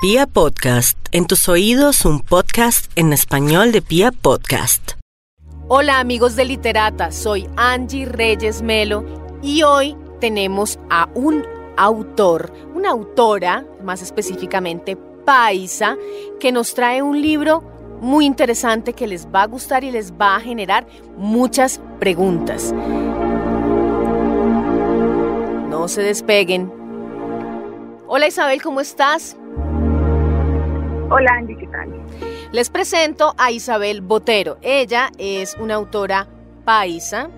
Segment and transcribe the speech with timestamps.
[0.00, 4.92] Pia Podcast, en tus oídos un podcast en español de Pia Podcast.
[5.68, 9.04] Hola amigos de Literata, soy Angie Reyes Melo
[9.42, 11.44] y hoy tenemos a un
[11.76, 14.96] autor, una autora, más específicamente
[15.26, 15.98] paisa,
[16.40, 17.62] que nos trae un libro
[18.00, 20.86] muy interesante que les va a gustar y les va a generar
[21.18, 22.72] muchas preguntas.
[25.68, 26.72] No se despeguen.
[28.06, 29.36] Hola Isabel, ¿cómo estás?
[31.12, 31.66] Hola Andy, ¿qué?
[32.52, 34.58] Les presento a Isabel Botero.
[34.62, 36.28] Ella es una autora
[36.64, 37.28] paisa.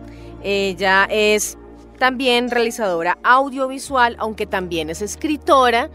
[0.43, 1.57] Ella es
[1.98, 5.89] también realizadora audiovisual, aunque también es escritora.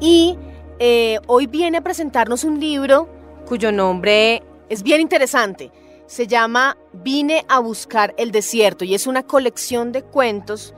[0.00, 0.36] Y
[0.78, 3.08] eh, hoy viene a presentarnos un libro
[3.48, 5.72] cuyo nombre es bien interesante.
[6.04, 10.74] Se llama Vine a buscar el desierto y es una colección de cuentos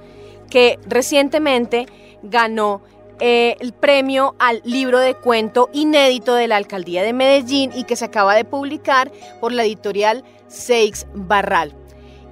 [0.49, 1.87] que recientemente
[2.23, 2.83] ganó
[3.21, 7.97] eh, el premio al libro de cuento inédito de la alcaldía de Medellín y que
[7.97, 9.11] se acaba de publicar
[9.41, 11.73] por la editorial Seix Barral.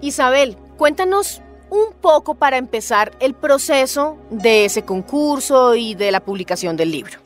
[0.01, 6.77] Isabel, cuéntanos un poco para empezar el proceso de ese concurso y de la publicación
[6.77, 7.25] del libro.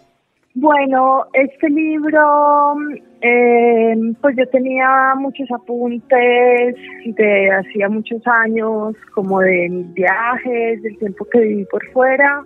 [0.54, 2.74] Bueno, este libro,
[3.20, 6.74] eh, pues yo tenía muchos apuntes
[7.04, 12.44] de hacía muchos años, como de mis viajes, del tiempo que viví por fuera,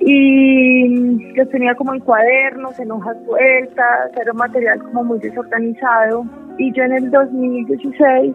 [0.00, 6.24] y los tenía como en cuadernos, en hojas sueltas, era un material como muy desorganizado.
[6.58, 8.34] Y yo en el 2016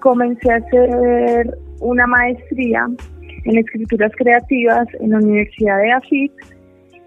[0.00, 2.86] comencé a hacer una maestría
[3.44, 6.32] en escrituras creativas en la Universidad de AFIT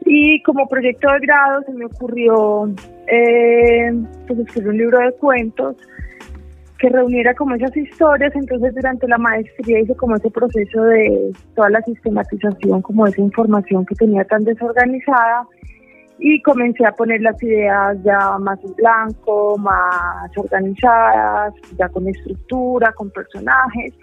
[0.06, 2.70] y como proyecto de grado se me ocurrió
[3.08, 3.92] eh,
[4.28, 5.76] pues escribir un libro de cuentos
[6.84, 11.70] que reuniera como esas historias, entonces durante la maestría hice como ese proceso de toda
[11.70, 15.48] la sistematización, como esa información que tenía tan desorganizada
[16.20, 22.92] y comencé a poner las ideas ya más en blanco, más organizadas, ya con estructura,
[22.92, 23.94] con personajes.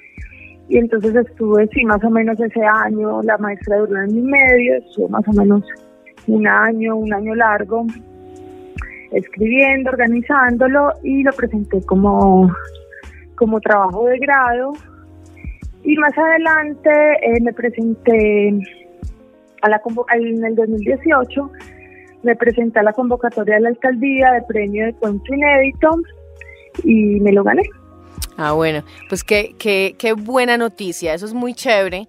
[0.70, 4.22] Y entonces estuve, sí, más o menos ese año, la maestra duró un año y
[4.22, 5.62] medio, estuvo más o menos
[6.28, 7.84] un año, un año largo,
[9.12, 12.50] escribiendo, organizándolo y lo presenté como,
[13.36, 14.72] como trabajo de grado.
[15.82, 16.90] Y más adelante
[17.22, 18.52] eh, me presenté
[19.62, 19.80] a la
[20.14, 21.50] en el 2018
[22.22, 25.90] me presenté a la convocatoria de la alcaldía de premio de cuento inédito
[26.84, 27.62] y me lo gané.
[28.36, 32.08] Ah, bueno, pues qué, qué, qué buena noticia, eso es muy chévere,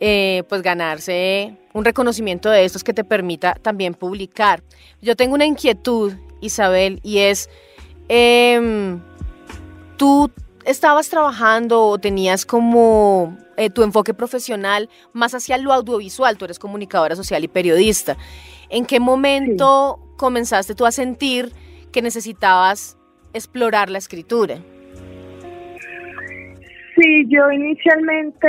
[0.00, 4.62] eh, pues ganarse un reconocimiento de estos que te permita también publicar.
[5.00, 7.48] Yo tengo una inquietud Isabel, y es,
[8.08, 9.00] em,
[9.96, 10.30] tú
[10.66, 16.58] estabas trabajando o tenías como eh, tu enfoque profesional más hacia lo audiovisual, tú eres
[16.58, 18.16] comunicadora social y periodista.
[18.68, 21.52] ¿En qué momento comenzaste tú a sentir
[21.92, 22.98] que necesitabas
[23.34, 24.58] explorar la escritura?
[26.96, 28.48] Sí, yo inicialmente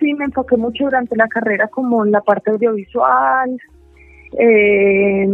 [0.00, 3.58] sí me enfoqué mucho durante la carrera como en la parte audiovisual.
[4.38, 5.28] Eh,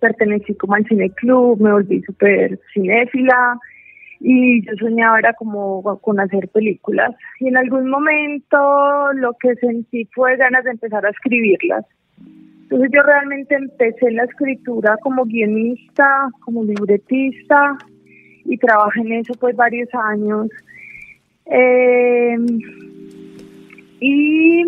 [0.00, 3.58] pertenecí como al cine club, me volví súper cinéfila
[4.20, 10.04] y yo soñaba era como con hacer películas y en algún momento lo que sentí
[10.14, 11.84] fue ganas de empezar a escribirlas.
[12.62, 17.78] Entonces yo realmente empecé la escritura como guionista, como libretista
[18.44, 20.48] y trabajé en eso pues varios años.
[21.46, 22.36] Eh,
[24.00, 24.62] y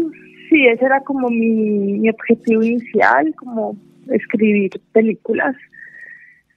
[0.48, 3.76] sí, ese era como mi, mi objetivo inicial, como
[4.10, 5.56] escribir películas.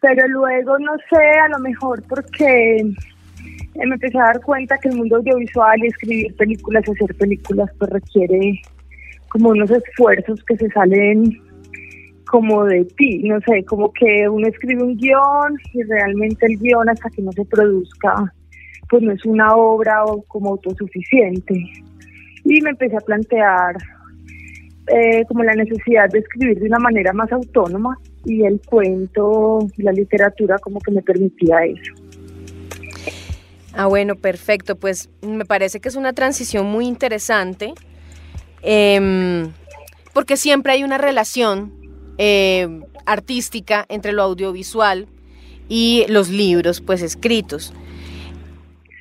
[0.01, 2.83] Pero luego, no sé, a lo mejor porque
[3.75, 7.91] me empecé a dar cuenta que el mundo audiovisual y escribir películas, hacer películas, pues
[7.91, 8.61] requiere
[9.29, 11.41] como unos esfuerzos que se salen
[12.29, 16.89] como de ti, no sé, como que uno escribe un guion y realmente el guion
[16.89, 18.33] hasta que no se produzca,
[18.89, 21.53] pues no es una obra como autosuficiente.
[22.43, 23.75] Y me empecé a plantear
[24.87, 29.91] eh, como la necesidad de escribir de una manera más autónoma y el cuento, la
[29.91, 31.93] literatura como que me permitía eso.
[33.73, 34.75] Ah, bueno, perfecto.
[34.75, 37.73] Pues me parece que es una transición muy interesante
[38.61, 39.51] em,
[40.13, 41.73] porque siempre hay una relación
[42.17, 45.07] em, artística entre lo audiovisual
[45.67, 47.73] y los libros pues escritos.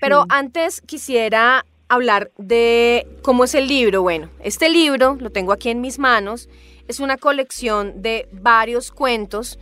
[0.00, 4.02] Pero antes quisiera hablar de cómo es el libro.
[4.02, 6.48] Bueno, este libro, lo tengo aquí en mis manos,
[6.88, 9.58] es una colección de varios cuentos.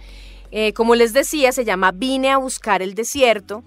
[0.50, 3.62] Eh, como les decía, se llama Vine a buscar el desierto.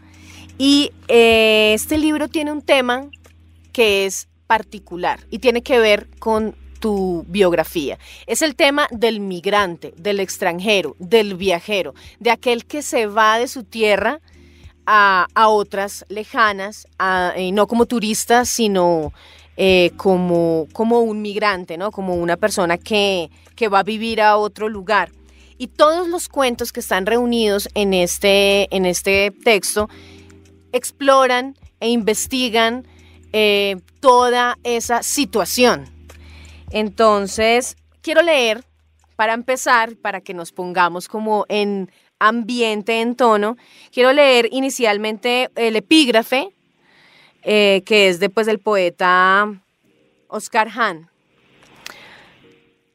[0.57, 3.09] Y eh, este libro tiene un tema
[3.71, 7.97] que es particular y tiene que ver con tu biografía.
[8.27, 13.47] Es el tema del migrante, del extranjero, del viajero, de aquel que se va de
[13.47, 14.21] su tierra
[14.85, 16.87] a, otras lejanas,
[17.51, 19.11] no como turista, sino
[19.57, 21.91] eh, como, como un migrante, ¿no?
[21.91, 25.11] como una persona que, que va a vivir a otro lugar.
[25.57, 29.89] Y todos los cuentos que están reunidos en este, en este texto
[30.73, 32.85] exploran e investigan
[33.31, 35.85] eh, toda esa situación.
[36.71, 38.65] Entonces, quiero leer,
[39.15, 43.57] para empezar, para que nos pongamos como en ambiente, en tono,
[43.91, 46.49] quiero leer inicialmente el epígrafe,
[47.43, 49.53] eh, que es después del poeta
[50.27, 51.09] Oscar Hahn.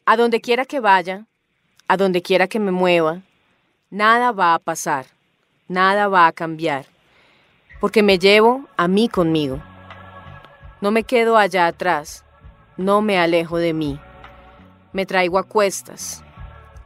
[0.05, 1.26] A donde quiera que vaya,
[1.87, 3.22] a donde quiera que me mueva,
[3.90, 5.06] nada va a pasar,
[5.69, 6.87] nada va a cambiar,
[7.81, 9.62] porque me llevo a mí conmigo.
[10.81, 12.25] No me quedo allá atrás,
[12.76, 14.00] no me alejo de mí.
[14.93, 16.25] Me traigo a cuestas.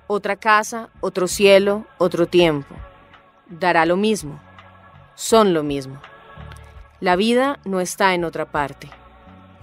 [0.06, 2.74] Otra casa, otro cielo, otro tiempo.
[3.48, 4.40] Dará lo mismo.
[5.14, 6.00] Son lo mismo.
[7.00, 8.88] La vida no está en otra parte.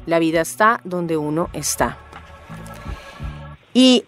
[0.05, 1.97] La vida está donde uno está.
[3.73, 4.05] Y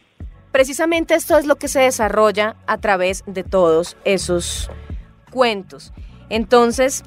[0.52, 4.70] precisamente esto es lo que se desarrolla a través de todos esos
[5.32, 5.94] cuentos.
[6.30, 7.04] Entonces,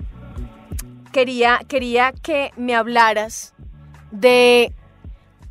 [1.13, 3.55] quería, quería que me hablaras
[4.11, 4.73] de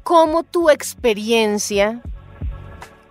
[0.03, 2.01] cómo tu experiencia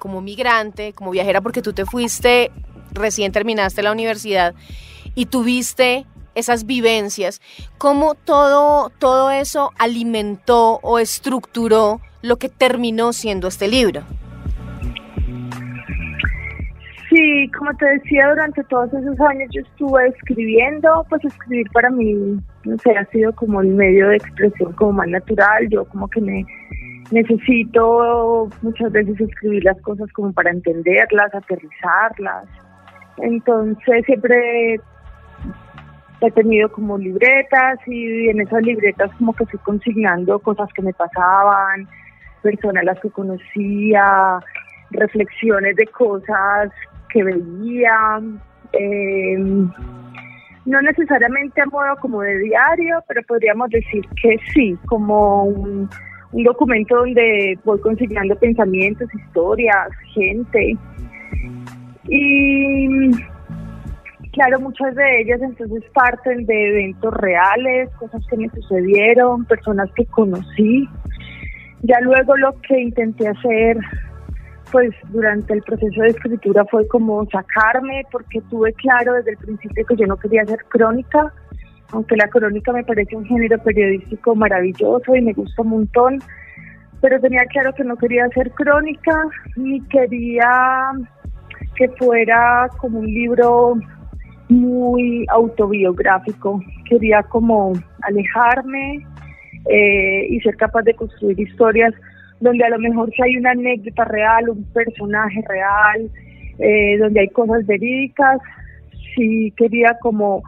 [0.04, 2.50] como migrante, como viajera, porque tú te fuiste,
[2.92, 4.54] recién terminaste la universidad
[5.14, 6.04] y tuviste
[6.34, 7.40] esas vivencias,
[7.78, 14.02] cómo todo, todo eso alimentó o estructuró lo que terminó siendo este libro.
[17.08, 22.12] Sí, como te decía, durante todos esos años yo estuve escribiendo, pues escribir para mí,
[22.64, 26.20] no sé, ha sido como el medio de expresión como más natural, yo como que
[26.20, 26.44] me
[27.10, 32.46] necesito muchas veces escribir las cosas como para entenderlas, aterrizarlas,
[33.18, 34.80] entonces siempre
[36.20, 40.92] he tenido como libretas y en esas libretas como que fui consignando cosas que me
[40.92, 41.86] pasaban,
[42.42, 44.38] personas las que conocía,
[44.90, 46.70] reflexiones de cosas
[47.10, 48.20] que veía,
[48.72, 49.36] eh,
[50.66, 55.88] no necesariamente a modo como de diario, pero podríamos decir que sí, como un,
[56.42, 60.76] documento donde voy consignando pensamientos, historias, gente.
[62.08, 63.10] Y
[64.32, 70.04] claro, muchas de ellas entonces parten de eventos reales, cosas que me sucedieron, personas que
[70.06, 70.88] conocí.
[71.82, 73.78] Ya luego lo que intenté hacer
[74.72, 79.86] pues durante el proceso de escritura fue como sacarme porque tuve claro desde el principio
[79.86, 81.32] que yo no quería hacer crónica,
[81.94, 86.18] aunque la crónica me parece un género periodístico maravilloso y me gusta un montón,
[87.00, 89.16] pero tenía claro que no quería hacer crónica
[89.56, 90.90] ni quería
[91.76, 93.74] que fuera como un libro
[94.48, 99.06] muy autobiográfico, quería como alejarme
[99.70, 101.94] eh, y ser capaz de construir historias
[102.40, 106.10] donde a lo mejor si hay una anécdota real, un personaje real,
[106.58, 108.40] eh, donde hay cosas verídicas,
[109.14, 110.42] si quería como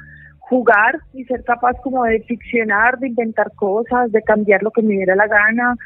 [0.49, 4.95] jugar y ser capaz como de ficcionar, de inventar cosas, de cambiar lo que me
[4.95, 5.77] diera la gana,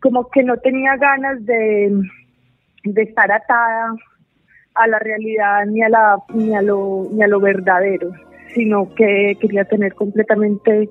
[0.00, 1.90] como que no tenía ganas de,
[2.84, 3.94] de estar atada
[4.74, 8.12] a la realidad ni a la ni a lo ni a lo verdadero,
[8.54, 10.88] sino que quería tener completamente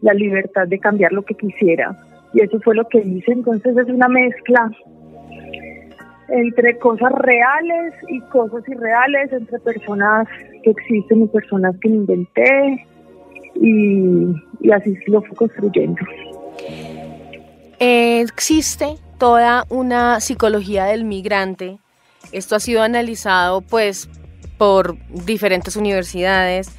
[0.00, 1.96] la libertad de cambiar lo que quisiera
[2.32, 3.32] y eso fue lo que hice.
[3.32, 4.70] Entonces es una mezcla
[6.28, 10.26] entre cosas reales y cosas irreales, entre personas
[10.62, 12.86] que existen y personas que me inventé
[13.54, 14.26] y,
[14.60, 16.00] y así lo fui construyendo.
[17.78, 21.78] existe toda una psicología del migrante.
[22.32, 24.08] Esto ha sido analizado pues
[24.58, 26.76] por diferentes universidades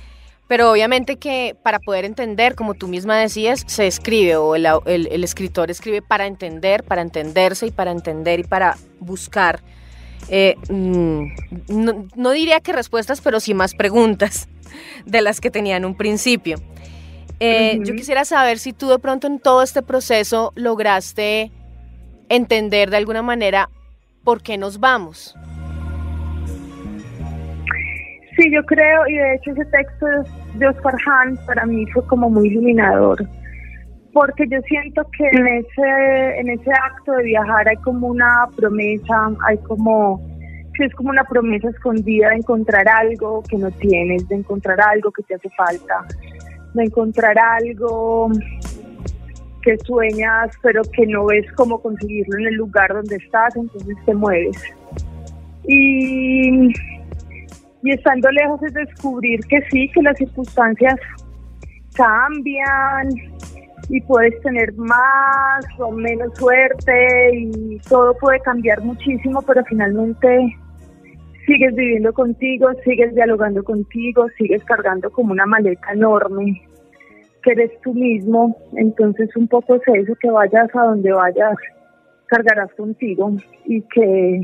[0.47, 5.69] pero obviamente que para poder entender, como tú misma decías, se escribe o el, escritor
[5.69, 9.61] escribe para entender, para entenderse y para entender y para buscar,
[10.29, 14.47] eh, mm, no, diría que respuestas, pero sí más preguntas
[15.05, 16.57] de las que tenía en un principio.
[17.39, 21.51] Eh, yo quisiera saber si tú de pronto en todo este proceso lograste
[22.29, 23.69] entender de alguna manera
[24.23, 25.35] por qué nos vamos.
[28.37, 30.05] Sí, yo creo, y de hecho ese texto
[30.55, 33.17] de Oscar Hahn para mí fue como muy iluminador,
[34.13, 39.31] porque yo siento que en ese, en ese acto de viajar hay como una promesa,
[39.47, 40.21] hay como,
[40.75, 45.11] que es como una promesa escondida de encontrar algo que no tienes, de encontrar algo
[45.11, 46.05] que te hace falta,
[46.75, 48.29] de encontrar algo
[49.63, 54.13] que sueñas, pero que no ves cómo conseguirlo en el lugar donde estás, entonces te
[54.13, 54.61] mueves.
[55.67, 56.71] Y,
[57.87, 60.95] y estando lejos es descubrir que sí, que las circunstancias
[61.95, 63.09] cambian
[63.89, 70.53] y puedes tener más o menos suerte y todo puede cambiar muchísimo, pero finalmente
[71.45, 76.61] sigues viviendo contigo, sigues dialogando contigo, sigues cargando como una maleta enorme
[77.41, 81.55] que eres tú mismo, entonces un poco es eso, que vayas a donde vayas,
[82.25, 83.31] cargarás contigo
[83.65, 84.41] y que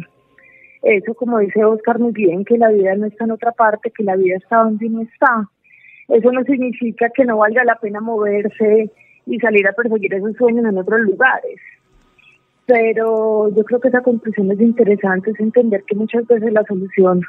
[0.84, 4.04] eso, como dice Oscar muy bien, que la vida no está en otra parte, que
[4.04, 5.50] la vida está donde no está.
[6.10, 8.92] Eso no significa que no valga la pena moverse
[9.26, 11.60] y salir a perseguir esos sueños en otros lugares.
[12.66, 17.22] Pero yo creo que esa conclusión es interesante, es entender que muchas veces la solución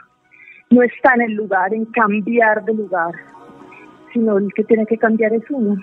[0.71, 3.15] no está en el lugar, en cambiar de lugar,
[4.13, 5.77] sino el que tiene que cambiar es uno.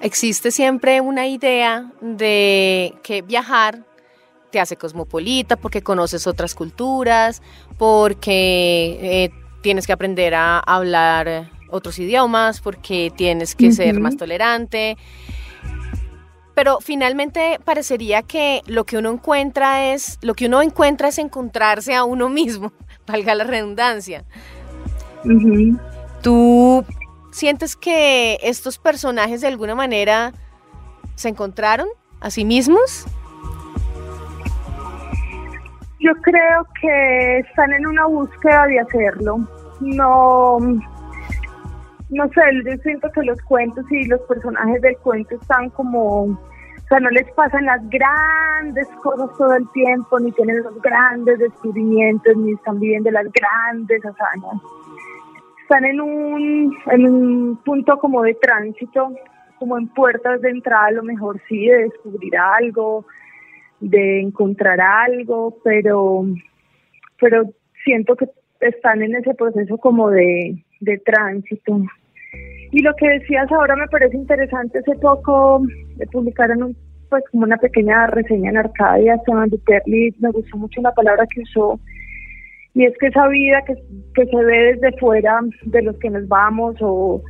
[0.00, 3.80] Existe siempre una idea de que viajar
[4.50, 7.42] te hace cosmopolita porque conoces otras culturas,
[7.78, 9.30] porque eh,
[9.62, 14.96] tienes que aprender a hablar otros idiomas, porque tienes que ser más tolerante.
[16.54, 21.94] Pero finalmente parecería que lo que uno encuentra es, lo que uno encuentra es encontrarse
[21.94, 22.72] a uno mismo,
[23.06, 24.24] valga la redundancia.
[26.22, 26.84] ¿Tú
[27.30, 30.32] sientes que estos personajes de alguna manera
[31.14, 31.88] se encontraron
[32.20, 33.06] a sí mismos?
[36.00, 39.38] Yo creo que están en una búsqueda de hacerlo.
[39.80, 40.58] No,
[42.10, 46.38] no sé, yo siento que los cuentos y los personajes del cuento están como, o
[46.88, 52.36] sea, no les pasan las grandes cosas todo el tiempo, ni tienen los grandes descubrimientos,
[52.36, 54.60] ni están viviendo las grandes hazañas.
[55.62, 59.12] Están en un, en un punto como de tránsito,
[59.58, 63.04] como en puertas de entrada, a lo mejor sí, de descubrir algo,
[63.80, 66.24] de encontrar algo, pero,
[67.20, 67.44] pero
[67.84, 68.28] siento que
[68.60, 71.82] están en ese proceso como de, de tránsito.
[72.72, 74.78] Y lo que decías ahora me parece interesante.
[74.78, 75.62] Hace poco
[76.12, 76.76] publicaron un,
[77.08, 81.42] pues como una pequeña reseña en Arcadia, Esteban Duperli, me gustó mucho la palabra que
[81.42, 81.80] usó.
[82.74, 83.74] Y es que esa vida que,
[84.14, 87.20] que se ve desde fuera de los que nos vamos o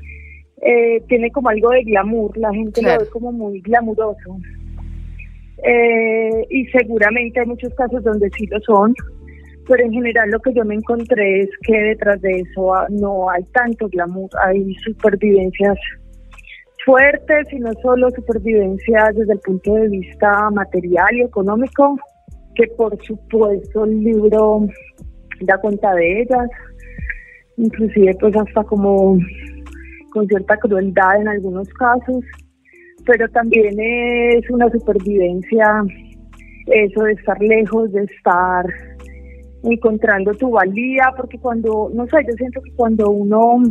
[0.60, 4.38] eh, tiene como algo de glamour, la gente lo ve como muy glamuroso.
[5.62, 8.94] Eh, y seguramente hay muchos casos donde sí lo son,
[9.68, 13.28] pero en general lo que yo me encontré es que detrás de eso ah, no
[13.28, 15.78] hay tanto glamour, hay supervivencias
[16.84, 21.96] fuertes y no solo supervivencias desde el punto de vista material y económico,
[22.54, 24.66] que por supuesto el libro
[25.42, 26.48] da cuenta de ellas,
[27.56, 29.18] inclusive pues hasta como
[30.12, 32.24] con cierta crueldad en algunos casos,
[33.06, 35.84] pero también es una supervivencia
[36.66, 38.66] eso de estar lejos, de estar
[39.62, 43.62] encontrando tu valía, porque cuando, no sé, yo siento que cuando uno,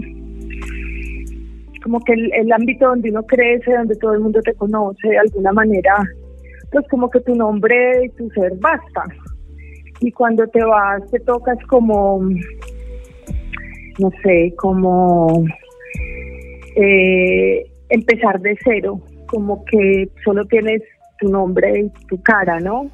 [1.83, 5.51] como que el, ámbito donde uno crece, donde todo el mundo te conoce, de alguna
[5.51, 5.95] manera,
[6.71, 9.03] pues como que tu nombre y tu ser basta.
[10.01, 12.21] Y cuando te vas, te tocas como,
[13.99, 15.43] no sé, como
[16.75, 20.81] eh, empezar de cero, como que solo tienes
[21.19, 22.89] tu nombre y tu cara, ¿no?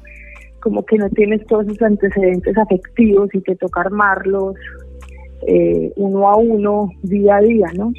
[0.66, 4.56] como que no tienes todos esos antecedentes afectivos y te toca armarlos
[5.46, 7.92] eh, uno a uno, día a día, ¿no?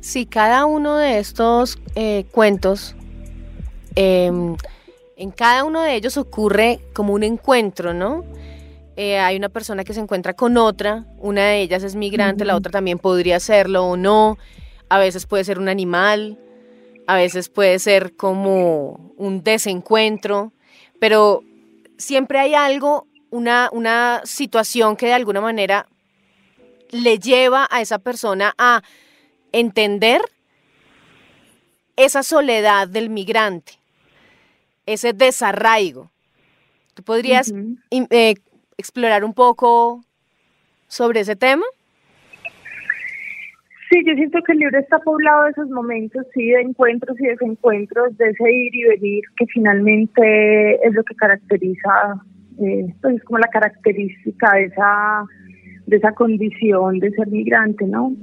[0.00, 2.96] Sí, cada uno de estos eh, cuentos,
[3.96, 4.56] em,
[5.18, 8.24] en cada uno de ellos ocurre como un encuentro, ¿no?
[8.96, 12.56] Eh, hay una persona que se encuentra con otra, una de ellas es migrante, la
[12.56, 14.38] otra también podría serlo o no,
[14.88, 16.38] a veces puede ser un animal,
[17.06, 20.52] a veces puede ser como un desencuentro,
[20.98, 21.42] pero
[21.98, 25.88] siempre hay algo, una, una situación que de alguna manera
[26.90, 28.82] le lleva a esa persona a
[29.52, 30.20] entender
[31.96, 33.78] esa soledad del migrante,
[34.86, 36.10] ese desarraigo.
[36.94, 37.52] ¿Tú podrías
[37.90, 38.34] eh,
[38.76, 40.04] explorar un poco
[40.88, 41.64] sobre ese tema?
[43.92, 47.26] Sí, yo siento que el libro está poblado de esos momentos, sí, de encuentros y
[47.26, 52.24] desencuentros, de ese ir y venir, que finalmente es lo que caracteriza,
[52.58, 55.24] eh, pues es como la característica de esa,
[55.86, 58.14] de esa condición de ser migrante, ¿no?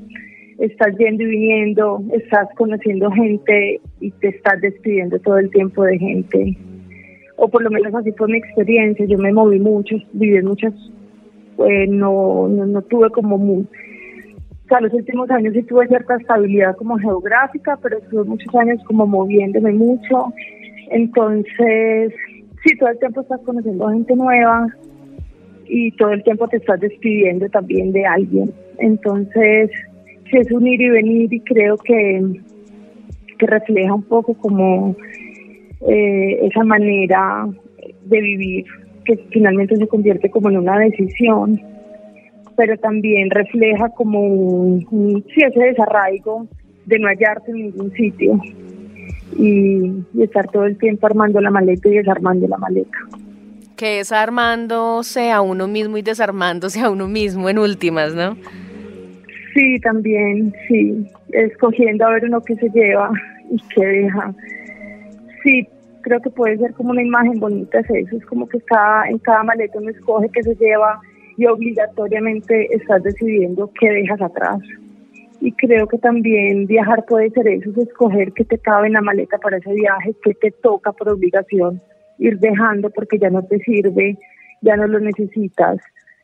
[0.58, 6.00] Estás yendo y viniendo, estás conociendo gente y te estás despidiendo todo el tiempo de
[6.00, 6.58] gente.
[7.36, 10.74] O por lo menos así fue mi experiencia, yo me moví mucho, viví muchas,
[11.58, 13.68] pues no, no, no tuve como muy
[14.70, 19.08] sea, los últimos años sí tuve cierta estabilidad como geográfica, pero estuve muchos años como
[19.08, 20.34] moviéndome mucho.
[20.92, 22.14] Entonces,
[22.64, 24.68] sí, todo el tiempo estás conociendo gente nueva
[25.68, 28.52] y todo el tiempo te estás despidiendo también de alguien.
[28.78, 29.72] Entonces,
[30.30, 32.22] sí es un ir y venir y creo que,
[33.38, 34.96] que refleja un poco como
[35.88, 37.48] eh, esa manera
[38.06, 38.66] de vivir
[39.06, 41.60] que finalmente se convierte como en una decisión
[42.60, 46.46] pero también refleja como un, ese desarraigo
[46.86, 48.38] de no hallarte en ningún sitio
[49.38, 52.98] y, estar todo el tiempo armando la maleta y desarmando la maleta.
[53.78, 58.36] Que es armándose a uno mismo y desarmándose a uno mismo en últimas, ¿no?
[59.54, 63.10] Sí, también, sí, escogiendo a ver uno qué se lleva
[63.50, 64.34] y qué deja.
[65.44, 65.66] Sí,
[66.02, 69.18] creo que puede ser como una imagen bonita, es eso, es como que cada, en
[69.20, 71.00] cada maleta uno escoge qué se lleva
[71.40, 74.60] y obligatoriamente estás decidiendo qué dejas atrás.
[75.40, 79.02] Y creo que también viajar puede ser eso, es escoger qué te cabe en la
[79.02, 81.82] maleta para ese viaje, qué te toca por obligación
[82.18, 84.18] ir dejando porque ya no te sirve,
[84.62, 85.78] ya no lo necesitas,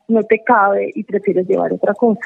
[0.09, 2.19] no te cabe y prefieres llevar otra cosa.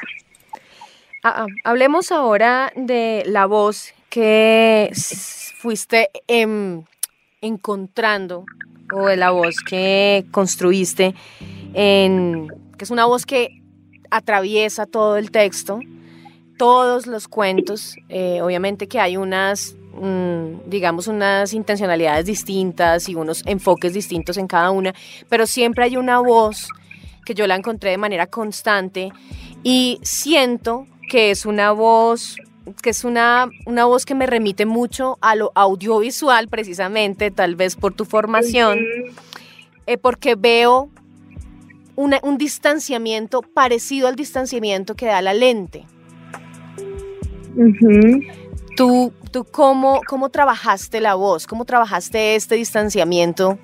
[1.22, 4.90] Ah, ah, hablemos ahora de la voz que
[5.58, 6.82] fuiste em,
[7.40, 8.46] encontrando
[8.92, 11.14] o de la voz que construiste
[11.72, 12.48] en
[12.80, 13.60] que es una voz que
[14.10, 15.80] atraviesa todo el texto,
[16.56, 17.94] todos los cuentos.
[18.08, 24.46] Eh, obviamente que hay unas, mm, digamos, unas intencionalidades distintas y unos enfoques distintos en
[24.46, 24.94] cada una,
[25.28, 26.68] pero siempre hay una voz
[27.26, 29.12] que yo la encontré de manera constante
[29.62, 32.38] y siento que es una voz
[32.82, 37.76] que es una, una voz que me remite mucho a lo audiovisual precisamente, tal vez
[37.76, 38.78] por tu formación,
[39.86, 40.88] eh, porque veo
[42.00, 45.84] un distanciamiento parecido al distanciamiento que da la lente.
[48.76, 51.46] ¿Tú, tú cómo, cómo trabajaste la voz?
[51.46, 53.58] ¿Cómo trabajaste este distanciamiento?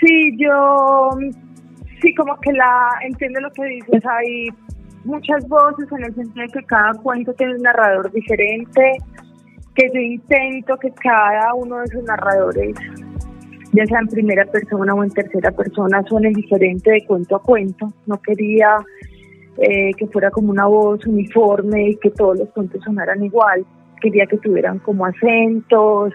[0.00, 1.10] Sí, yo
[2.02, 4.04] sí como que la entiendo lo que dices.
[4.06, 4.48] Hay
[5.04, 8.96] muchas voces en el sentido de que cada cuento tiene un narrador diferente,
[9.74, 12.74] que yo intento que cada uno de esos narradores
[13.74, 17.92] ya sea en primera persona o en tercera persona, suene diferente de cuento a cuento.
[18.06, 18.78] No quería
[19.58, 23.64] eh, que fuera como una voz uniforme y que todos los cuentos sonaran igual.
[24.00, 26.12] Quería que tuvieran como acentos,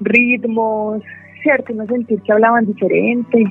[0.00, 1.02] ritmos,
[1.42, 1.72] ¿cierto?
[1.72, 3.44] No sentir que hablaban diferente.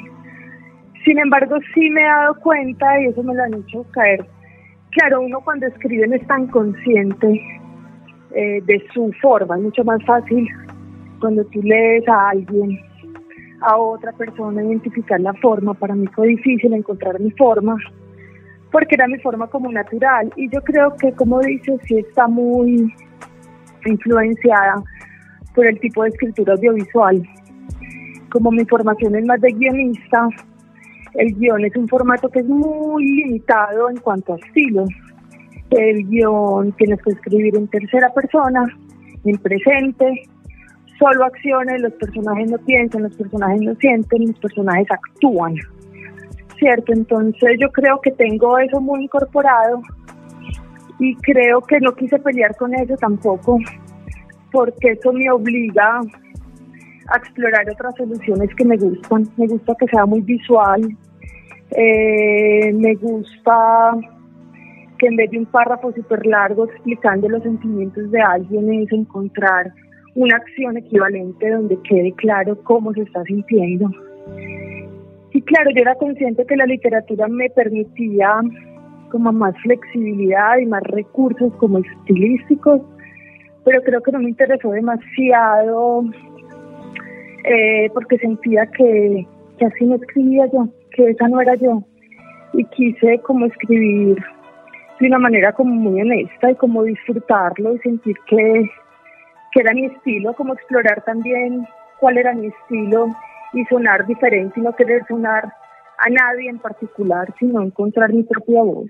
[1.04, 4.24] Sin embargo, sí me he dado cuenta, y eso me lo han hecho caer,
[4.92, 7.42] claro, uno cuando escribe no es tan consciente
[8.36, 10.48] eh, de su forma, es mucho más fácil
[11.20, 12.80] cuando tú lees a alguien
[13.62, 15.74] a otra persona identificar la forma.
[15.74, 17.78] Para mí fue difícil encontrar mi forma,
[18.72, 20.32] porque era mi forma como natural.
[20.36, 22.94] Y yo creo que, como dices, sí está muy
[23.86, 24.84] influenciada
[25.56, 27.22] por el tipo de escritura audiovisual.
[28.30, 30.30] Como mi formación es más de guionista,
[31.16, 34.86] el guion es un formato que es muy limitado en cuanto a estilo.
[35.72, 38.66] El guion tienes que escribir en tercera persona,
[39.26, 40.24] en presente,
[41.02, 45.56] solo acciones, los personajes no piensan, los personajes no sienten, los personajes actúan.
[46.60, 46.94] ¿Cierto?
[46.94, 49.82] Entonces yo creo que tengo eso muy incorporado
[51.00, 53.58] y creo que no quise pelear con eso tampoco,
[54.52, 56.02] porque eso me obliga
[57.08, 59.28] a explorar otras soluciones que me gustan.
[59.38, 60.82] Me gusta que sea muy visual,
[61.72, 63.98] eh, me gusta
[65.00, 69.74] que en vez de un párrafo súper largo explicando los sentimientos de alguien es encontrar
[70.16, 73.90] una acción equivalente donde quede claro cómo se está sintiendo.
[75.34, 78.42] Y claro, yo era consciente que la literatura me permitía
[79.10, 82.82] como más flexibilidad y más recursos como estilísticos,
[83.64, 86.04] pero creo que no me interesó demasiado
[87.44, 89.26] eh, porque sentía que,
[89.58, 91.84] que así no escribía yo, que esa no era yo.
[92.54, 94.18] Y quise como escribir
[95.00, 98.70] de una manera como muy honesta y como disfrutarlo y sentir que
[99.52, 101.68] que era mi estilo, como explorar también
[102.00, 103.08] cuál era mi estilo
[103.54, 105.54] y sonar diferente y no querer sonar
[105.98, 108.90] a nadie en particular, sino encontrar mi propia voz.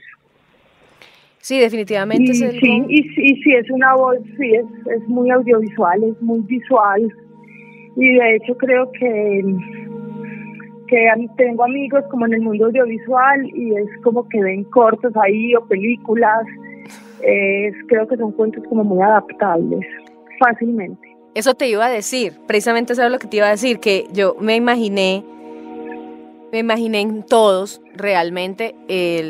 [1.39, 2.31] Sí, definitivamente.
[2.31, 7.11] Y, sí, y, sí, es una voz, sí, es, es muy audiovisual, es muy visual.
[7.97, 9.43] Y de hecho creo que,
[10.87, 15.55] que tengo amigos como en el mundo audiovisual y es como que ven cortos ahí
[15.55, 16.45] o películas.
[17.87, 19.85] creo que son cuentos como muy adaptables
[20.41, 21.15] fácilmente.
[21.33, 24.07] Eso te iba a decir, precisamente eso es lo que te iba a decir, que
[24.11, 25.23] yo me imaginé
[26.51, 28.75] me imaginé en todos realmente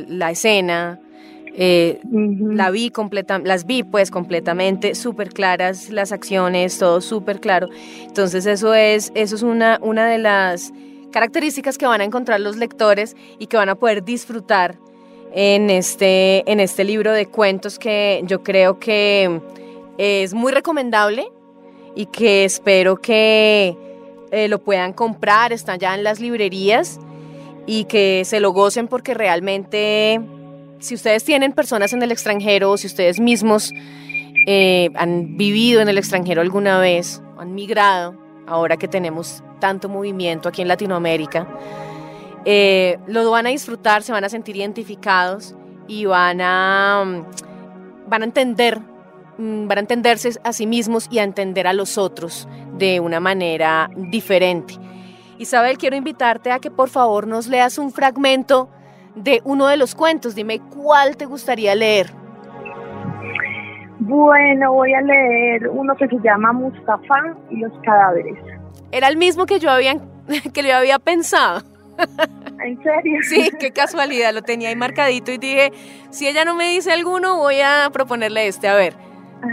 [0.08, 1.00] la escena,
[1.54, 7.69] eh, la vi completa, las vi pues completamente súper claras, las acciones, todo súper claro.
[8.02, 10.74] Entonces eso es, eso es una, una de las
[11.12, 14.78] características que van a encontrar los lectores y que van a poder disfrutar
[15.34, 19.41] en este, en este libro de cuentos que yo creo que
[20.02, 21.28] es muy recomendable
[21.96, 23.78] y que espero que
[24.32, 27.00] eh, lo puedan comprar, están ya en las librerías
[27.68, 30.20] y que se lo gocen porque realmente
[30.80, 33.72] si ustedes tienen personas en el extranjero o si ustedes mismos
[34.48, 38.16] eh, han vivido en el extranjero alguna vez, han migrado,
[38.48, 41.48] ahora que tenemos tanto movimiento aquí en Latinoamérica,
[42.44, 45.54] eh, lo van a disfrutar, se van a sentir identificados
[45.88, 48.82] y van a, mm, van a entender,
[49.38, 53.89] van a entenderse a sí mismos y a entender a los otros de una manera
[53.96, 54.76] diferente.
[55.38, 58.70] Isabel, quiero invitarte a que por favor nos leas un fragmento
[59.15, 60.36] de uno de los cuentos.
[60.36, 62.12] Dime cuál te gustaría leer.
[64.00, 68.38] Bueno, voy a leer uno que se llama Mustafa y los cadáveres.
[68.91, 69.98] Era el mismo que yo había,
[70.54, 71.62] que le había pensado.
[72.63, 73.20] ¿En serio?
[73.24, 75.72] Sí, qué casualidad, lo tenía ahí marcadito y dije,
[76.10, 78.67] si ella no me dice alguno, voy a proponerle este.
[78.67, 78.96] A ver,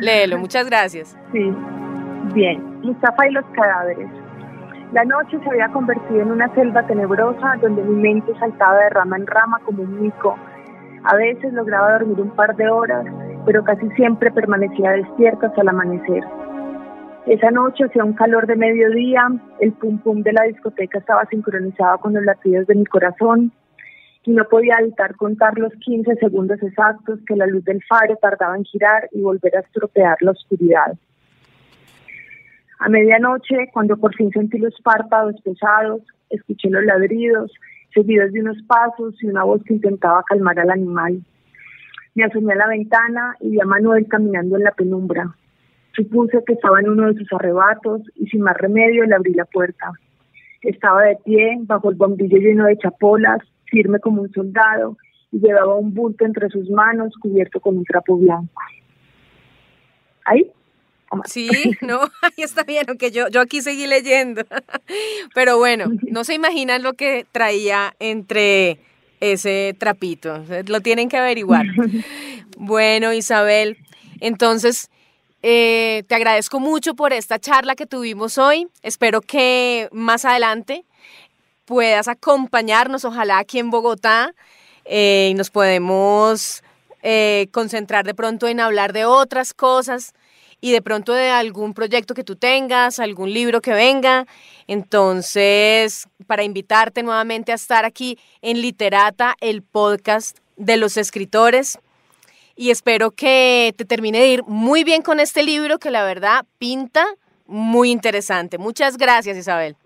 [0.01, 1.17] léelo, muchas gracias.
[1.33, 1.53] Sí,
[2.35, 4.09] bien, Mustafa y los cadáveres.
[4.93, 9.17] La noche se había convertido en una selva tenebrosa donde mi mente saltaba de rama
[9.17, 10.37] en rama como un mico.
[11.05, 13.05] A veces lograba dormir un par de horas,
[13.45, 16.25] pero casi siempre permanecía despierta hasta el amanecer.
[17.27, 19.29] Esa noche hacía un calor de mediodía,
[19.61, 23.53] el pum pum de la discoteca estaba sincronizado con los latidos de mi corazón
[24.29, 28.59] y no podía evitar contar los 15 segundos exactos que la luz del faro tardaba
[28.59, 30.99] en girar y volver a estropear la oscuridad.
[32.79, 37.51] A medianoche, cuando por fin sentí los párpados pesados, escuché los ladridos,
[37.95, 41.23] seguidos de unos pasos y una voz que intentaba calmar al animal.
[42.15, 45.35] Me asomé a la ventana y vi a Manuel caminando en la penumbra.
[45.97, 49.47] Supuse que estaba en uno de sus arrebatos y sin más remedio le abrí la
[49.47, 49.91] puerta.
[50.61, 54.97] Estaba de pie, bajo el bombillo lleno de chapolas, firme como un soldado,
[55.31, 58.53] y llevaba un bulto entre sus manos cubierto con un trapo blanco.
[60.25, 60.51] ¿Ahí?
[61.25, 61.49] Sí,
[61.81, 64.43] no, ahí está bien, aunque yo, yo aquí seguí leyendo.
[65.35, 68.79] Pero bueno, no se imaginan lo que traía entre
[69.21, 70.45] ese trapito.
[70.67, 71.67] Lo tienen que averiguar.
[72.61, 73.77] Bueno, Isabel,
[74.19, 74.91] entonces
[75.45, 78.67] eh, te agradezco mucho por esta charla que tuvimos hoy.
[78.83, 80.85] Espero que más adelante
[81.69, 84.35] puedas acompañarnos, ojalá aquí en Bogotá,
[84.87, 86.63] eh, y nos podemos
[87.03, 90.15] eh, concentrar de pronto en hablar de otras cosas
[90.63, 94.27] y de pronto de algún proyecto que tú tengas, algún libro que venga.
[94.67, 101.79] Entonces, para invitarte nuevamente a estar aquí en Literata, el podcast de los escritores.
[102.57, 106.47] Y espero que te termine de ir muy bien con este libro que la verdad
[106.57, 107.07] pinta
[107.47, 108.57] muy interesante.
[108.57, 109.77] Muchas gracias, Isabel.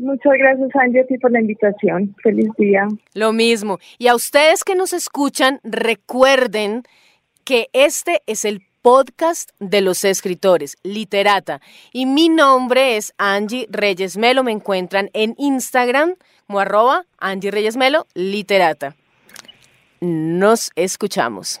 [0.00, 2.16] Muchas gracias, Angie, a ti por la invitación.
[2.22, 2.88] Feliz día.
[3.12, 3.78] Lo mismo.
[3.98, 6.84] Y a ustedes que nos escuchan, recuerden
[7.44, 11.60] que este es el podcast de los escritores, Literata.
[11.92, 14.42] Y mi nombre es Angie Reyes Melo.
[14.42, 16.14] Me encuentran en Instagram
[16.46, 18.96] como arroba Angie Reyes Melo, Literata.
[20.00, 21.60] Nos escuchamos.